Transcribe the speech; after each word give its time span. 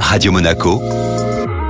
Radio 0.00 0.32
Monaco, 0.32 0.80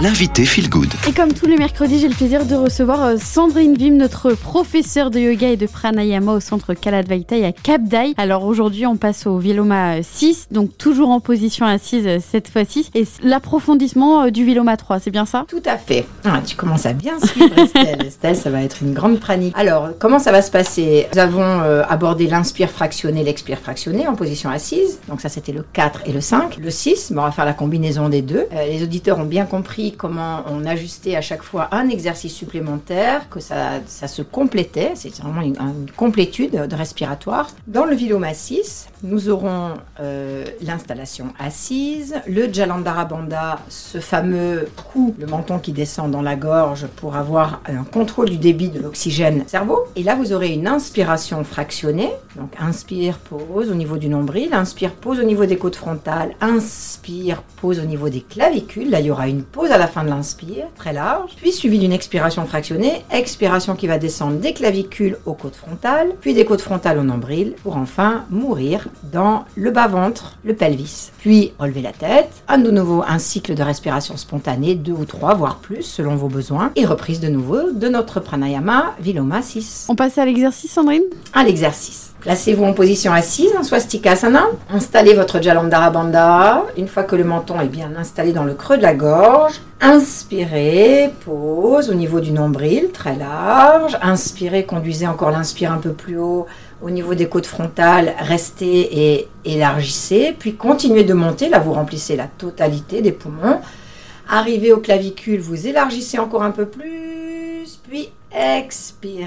l'invité 0.01 0.45
Feel 0.45 0.69
Good. 0.69 0.93
Et 1.09 1.13
comme 1.13 1.33
tous 1.33 1.47
les 1.47 1.57
mercredis, 1.57 1.99
j'ai 1.99 2.09
le 2.09 2.15
plaisir 2.15 2.45
de 2.45 2.55
recevoir 2.55 3.03
euh, 3.03 3.17
Sandrine 3.19 3.77
Vim, 3.77 3.93
notre 3.93 4.33
professeure 4.33 5.11
de 5.11 5.19
yoga 5.19 5.49
et 5.49 5.57
de 5.57 5.67
pranayama 5.67 6.33
au 6.33 6.41
centre 6.41 6.75
Kaladvaita 6.75 7.37
à 7.37 7.53
Cap 7.53 7.83
Dai. 7.83 8.13
Alors 8.19 8.45
aujourd'hui, 8.45 8.85
on 8.87 8.97
passe 8.97 9.27
au 9.27 9.39
Viloma 9.39 10.03
6, 10.03 10.49
donc 10.51 10.77
toujours 10.77 11.09
en 11.09 11.21
position 11.21 11.65
assise 11.65 12.07
euh, 12.07 12.19
cette 12.21 12.49
fois-ci. 12.49 12.91
Et 12.95 13.05
l'approfondissement 13.23 14.25
euh, 14.25 14.31
du 14.31 14.45
Viloma 14.45 14.77
3, 14.77 15.01
c'est 15.01 15.11
bien 15.11 15.25
ça? 15.25 15.47
Tout 15.49 15.63
à 15.65 15.79
fait. 15.79 16.05
Ah, 16.25 16.41
tu 16.45 16.57
commences 16.57 16.85
à 16.85 16.93
bien 16.93 17.19
suivre 17.19 17.59
Estelle. 17.59 18.07
Estelle, 18.07 18.37
ça 18.37 18.51
va 18.51 18.63
être 18.63 18.83
une 18.83 18.93
grande 18.93 19.19
pranique. 19.19 19.55
Alors, 19.57 19.91
comment 19.99 20.19
ça 20.19 20.31
va 20.31 20.43
se 20.43 20.51
passer? 20.51 21.07
Nous 21.15 21.21
avons 21.21 21.61
abordé 21.89 22.27
l'inspire 22.27 22.71
fractionné, 22.71 23.25
l'expire 23.25 23.59
fractionné 23.59 24.07
en 24.07 24.15
position 24.15 24.51
assise. 24.51 24.99
Donc 25.09 25.21
ça, 25.23 25.29
c'était 25.29 25.53
le 25.53 25.65
4 25.73 26.03
et 26.07 26.13
le 26.13 26.21
5. 26.21 26.59
Le 26.59 26.71
6, 26.71 27.13
on 27.17 27.23
va 27.23 27.31
faire 27.31 27.47
la 27.47 27.55
combinaison 27.55 28.09
des 28.09 28.23
deux. 28.23 28.47
les 28.53 28.83
auditeurs 28.83 29.19
ont 29.19 29.25
bien 29.25 29.47
compris 29.47 29.86
comment 29.93 30.45
on 30.47 30.65
ajustait 30.65 31.17
à 31.17 31.21
chaque 31.21 31.43
fois 31.43 31.69
un 31.73 31.89
exercice 31.89 32.35
supplémentaire, 32.35 33.29
que 33.29 33.41
ça, 33.41 33.81
ça 33.87 34.09
se 34.09 34.23
complétait, 34.23 34.93
c'est 34.95 35.15
vraiment 35.21 35.43
une, 35.43 35.57
complétude 35.97 36.67
de 36.69 36.75
respiratoire. 36.75 37.49
Dans 37.67 37.85
le 37.85 37.95
Viloma 37.95 38.35
6, 38.35 38.89
nous 39.03 39.29
aurons 39.29 39.75
euh, 40.01 40.45
l'installation 40.63 41.33
assise, 41.39 42.15
le 42.27 42.53
Jalandhara 42.53 43.05
Bandha, 43.05 43.61
ce 43.69 43.99
fameux 43.99 44.69
coup, 44.93 45.15
le 45.19 45.27
menton 45.27 45.59
qui 45.59 45.73
descend 45.73 46.11
dans 46.11 46.23
la 46.23 46.37
gorge 46.37 46.87
pour 46.97 47.17
avoir 47.17 47.61
un 47.67 47.85
contrôle 47.85 48.31
du 48.31 48.39
débit 48.39 48.69
de 48.69 48.81
l'oxygène 48.81 49.45
cerveau. 49.47 49.87
Et 49.97 50.03
là, 50.03 50.15
vous 50.15 50.33
aurez 50.33 50.53
une 50.53 50.67
inspiration 50.67 51.43
fractionnée, 51.45 52.11
donc 52.37 52.53
inspire, 52.59 53.19
pause 53.19 53.71
au 53.71 53.75
niveau 53.75 53.97
du 53.97 54.09
nombril, 54.09 54.53
inspire, 54.53 54.93
pause 54.93 55.21
au 55.21 55.25
niveau 55.25 55.47
des 55.47 55.57
côtes 55.57 55.77
frontales, 55.77 56.35
inspire, 56.41 57.43
pause 57.61 57.79
au 57.81 57.85
niveau 57.85 58.09
des 58.09 58.21
clavicules. 58.21 58.91
Là, 58.91 59.01
il 59.01 59.07
y 59.07 59.11
aura 59.11 59.29
une 59.29 59.43
pause 59.43 59.71
à 59.77 59.79
la 59.79 59.87
fin 59.89 60.05
de 60.05 60.09
l'inspire, 60.09 60.69
très 60.75 60.95
large, 60.95 61.33
puis 61.37 61.53
suivi 61.53 61.79
d'une 61.79 61.93
expiration 61.93 62.47
fractionnée, 62.47 63.05
expiration 63.11 63.77
qui 63.77 63.87
va 63.87 63.99
descendre 63.99 64.39
des 64.39 64.55
clavicules 64.55 65.19
aux 65.27 65.35
côtes 65.35 65.55
frontales, 65.55 66.15
puis 66.23 66.33
des 66.33 66.47
côtes 66.47 66.63
frontales 66.63 66.99
au 66.99 67.03
nombril, 67.03 67.53
pour 67.63 67.77
enfin 67.77 68.25
mourir 68.31 68.89
dans 69.13 69.45
le 69.55 69.71
bas-ventre, 69.71 70.39
le 70.45 70.55
pelvis. 70.55 71.11
Puis 71.19 71.53
relever 71.59 71.83
la 71.83 71.93
tête, 71.93 72.31
à 72.49 72.57
de 72.57 72.71
nouveau 72.71 73.05
un 73.07 73.19
cycle 73.19 73.55
de 73.55 73.63
respiration 73.63 74.17
spontanée, 74.17 74.77
deux 74.77 74.93
ou 74.93 75.05
trois, 75.05 75.35
voire 75.35 75.57
plus, 75.57 75.83
selon 75.83 76.17
vos 76.17 76.29
besoins, 76.29 76.73
et 76.75 76.87
reprise 76.87 77.21
de 77.21 77.29
nouveau 77.29 77.71
de 77.71 77.89
notre 77.89 78.21
pranayama 78.21 78.95
Viloma 78.99 79.43
6. 79.43 79.89
On 79.91 79.95
passe 79.95 80.17
à 80.17 80.25
l'exercice, 80.25 80.73
Sandrine? 80.73 81.05
À 81.35 81.45
l'exercice. 81.45 82.15
Placez-vous 82.21 82.65
en 82.65 82.73
position 82.73 83.13
assise, 83.13 83.53
en 83.59 83.63
swastikasana. 83.63 84.47
Installez 84.73 85.15
votre 85.15 85.41
Jalandhara 85.41 85.91
Bandha. 85.91 86.65
Une 86.77 86.89
fois 86.89 87.05
que 87.05 87.15
le 87.15 87.25
menton 87.25 87.61
est 87.61 87.69
bien 87.69 87.91
installé 87.97 88.33
dans 88.33 88.45
le 88.45 88.55
creux 88.55 88.79
de 88.79 88.83
la 88.83 88.95
gorge, 88.95 89.61
inspirez, 89.81 91.13
pause 91.25 91.89
au 91.89 91.95
niveau 91.95 92.21
du 92.21 92.33
nombril, 92.33 92.89
très 92.93 93.15
large. 93.15 93.97
Inspirez, 94.03 94.65
conduisez 94.65 95.07
encore 95.07 95.31
l'inspire 95.31 95.71
un 95.71 95.79
peu 95.79 95.93
plus 95.93 96.19
haut 96.19 96.47
au 96.83 96.91
niveau 96.91 97.15
des 97.15 97.29
côtes 97.29 97.47
frontales, 97.47 98.15
restez 98.19 99.15
et 99.15 99.29
élargissez. 99.45 100.35
Puis 100.39 100.57
continuez 100.57 101.05
de 101.05 101.15
monter, 101.15 101.49
là 101.49 101.59
vous 101.59 101.73
remplissez 101.73 102.17
la 102.17 102.27
totalité 102.27 103.03
des 103.03 103.13
poumons. 103.13 103.61
Arrivez 104.29 104.73
au 104.73 104.79
clavicule, 104.79 105.39
vous 105.39 105.69
élargissez 105.69 106.19
encore 106.19 106.43
un 106.43 106.51
peu 106.51 106.67
plus, 106.67 106.96
expirez, 108.37 109.25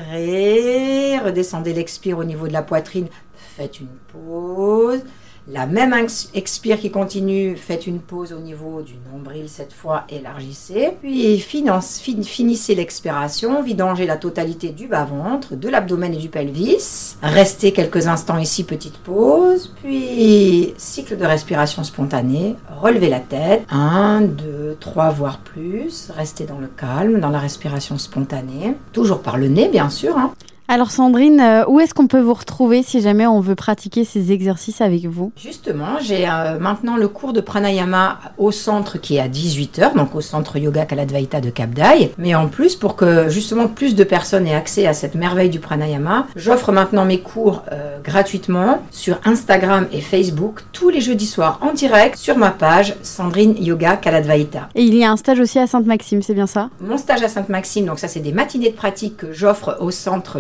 redescendez 1.17 1.73
l'expire 1.73 2.19
au 2.19 2.23
niveau 2.23 2.47
de 2.47 2.53
la 2.53 2.61
poitrine, 2.61 3.07
faites 3.55 3.79
une 3.79 3.87
pause, 4.13 5.01
la 5.51 5.65
même 5.65 5.95
expire 6.33 6.79
qui 6.79 6.91
continue, 6.91 7.55
faites 7.55 7.87
une 7.87 7.99
pause 7.99 8.33
au 8.33 8.39
niveau 8.39 8.81
du 8.81 8.93
nombril 9.11 9.45
cette 9.47 9.73
fois, 9.73 10.03
élargissez. 10.09 10.91
Puis 11.01 11.39
finissez 11.39 12.75
l'expiration, 12.75 13.63
vidangez 13.63 14.05
la 14.05 14.17
totalité 14.17 14.69
du 14.69 14.87
bas-ventre, 14.87 15.55
de 15.55 15.69
l'abdomen 15.69 16.13
et 16.13 16.17
du 16.17 16.29
pelvis. 16.29 17.15
Restez 17.23 17.71
quelques 17.71 18.07
instants 18.07 18.37
ici, 18.37 18.63
petite 18.63 18.97
pause. 18.97 19.73
Puis 19.81 20.73
cycle 20.77 21.17
de 21.17 21.25
respiration 21.25 21.83
spontanée, 21.83 22.55
relevez 22.79 23.09
la 23.09 23.19
tête. 23.19 23.63
1, 23.69 24.21
2, 24.21 24.77
3, 24.79 25.09
voire 25.09 25.39
plus. 25.39 26.11
Restez 26.15 26.45
dans 26.45 26.59
le 26.59 26.67
calme, 26.67 27.19
dans 27.19 27.29
la 27.29 27.39
respiration 27.39 27.97
spontanée. 27.97 28.75
Toujours 28.93 29.21
par 29.21 29.37
le 29.37 29.47
nez, 29.47 29.69
bien 29.69 29.89
sûr. 29.89 30.17
Hein. 30.17 30.33
Alors 30.71 30.91
Sandrine, 30.91 31.41
euh, 31.41 31.65
où 31.67 31.79
est-ce 31.79 31.95
qu'on 31.95 32.05
peut 32.05 32.19
vous 32.19 32.35
retrouver 32.35 32.83
si 32.83 33.01
jamais 33.01 33.25
on 33.25 33.39
veut 33.39 33.55
pratiquer 33.55 34.05
ces 34.05 34.31
exercices 34.31 34.81
avec 34.81 35.07
vous? 35.07 35.31
Justement, 35.35 35.97
j'ai 35.99 36.29
euh, 36.29 36.59
maintenant 36.59 36.95
le 36.95 37.07
cours 37.07 37.33
de 37.33 37.41
pranayama 37.41 38.19
au 38.37 38.51
centre 38.51 38.99
qui 38.99 39.15
est 39.15 39.19
à 39.19 39.27
18h, 39.27 39.95
donc 39.95 40.13
au 40.13 40.21
centre 40.21 40.59
Yoga 40.59 40.85
Kaladvaita 40.85 41.41
de 41.41 41.49
Cap 41.49 41.71
Mais 42.19 42.35
en 42.35 42.47
plus, 42.49 42.75
pour 42.75 42.95
que 42.95 43.29
justement 43.29 43.67
plus 43.67 43.95
de 43.95 44.03
personnes 44.03 44.45
aient 44.45 44.53
accès 44.53 44.85
à 44.85 44.93
cette 44.93 45.15
merveille 45.15 45.49
du 45.49 45.57
pranayama, 45.57 46.27
j'offre 46.35 46.71
maintenant 46.71 47.03
mes 47.03 47.19
cours 47.19 47.63
euh, 47.71 47.97
gratuitement 48.03 48.77
sur 48.91 49.17
Instagram 49.25 49.87
et 49.91 50.01
Facebook 50.01 50.59
tous 50.71 50.89
les 50.89 51.01
jeudis 51.01 51.25
soirs 51.25 51.57
en 51.63 51.73
direct 51.73 52.15
sur 52.15 52.37
ma 52.37 52.51
page 52.51 52.95
Sandrine 53.01 53.55
Yoga 53.57 53.95
Kaladvaita. 53.97 54.69
Et 54.75 54.83
il 54.83 54.93
y 54.93 55.03
a 55.03 55.09
un 55.09 55.17
stage 55.17 55.39
aussi 55.39 55.57
à 55.57 55.65
Sainte-Maxime, 55.65 56.21
c'est 56.21 56.35
bien 56.35 56.45
ça? 56.45 56.69
Mon 56.79 56.99
stage 56.99 57.23
à 57.23 57.27
Sainte-Maxime, 57.27 57.87
donc 57.87 57.97
ça 57.97 58.07
c'est 58.07 58.19
des 58.19 58.33
matinées 58.33 58.69
de 58.69 58.75
pratique 58.75 59.17
que 59.17 59.33
j'offre 59.33 59.77
au 59.79 59.89
centre 59.89 60.39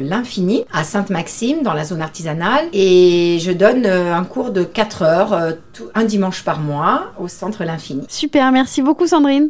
À 0.73 0.83
Sainte-Maxime 0.83 1.63
dans 1.63 1.73
la 1.73 1.85
zone 1.85 2.01
artisanale 2.01 2.65
et 2.73 3.37
je 3.39 3.51
donne 3.51 3.85
euh, 3.85 4.13
un 4.13 4.25
cours 4.25 4.51
de 4.51 4.63
4 4.63 5.01
heures 5.01 5.33
euh, 5.33 5.51
un 5.95 6.03
dimanche 6.03 6.43
par 6.43 6.59
mois 6.59 7.13
au 7.19 7.29
centre 7.29 7.63
L'Infini. 7.63 8.05
Super, 8.09 8.51
merci 8.51 8.81
beaucoup 8.81 9.07
Sandrine. 9.07 9.47